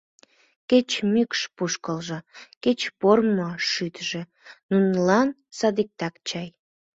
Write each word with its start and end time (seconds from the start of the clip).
Кеч 0.69 0.89
мӱкш 1.11 1.39
пӱшкылжӧ, 1.55 2.19
кеч 2.63 2.79
пормо 2.99 3.49
шӱтыжӧ— 3.69 4.21
нунылан 4.69 5.29
садиктак 5.57 6.15
чай. 6.27 6.49